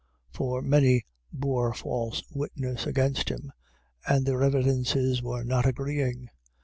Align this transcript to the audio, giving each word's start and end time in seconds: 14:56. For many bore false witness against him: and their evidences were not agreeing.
14:56. 0.33 0.37
For 0.39 0.61
many 0.63 1.05
bore 1.31 1.73
false 1.75 2.23
witness 2.31 2.87
against 2.87 3.29
him: 3.29 3.51
and 4.07 4.25
their 4.25 4.41
evidences 4.41 5.21
were 5.21 5.43
not 5.43 5.67
agreeing. 5.67 6.27